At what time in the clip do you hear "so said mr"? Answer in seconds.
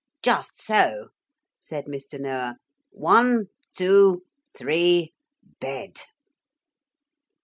0.59-2.19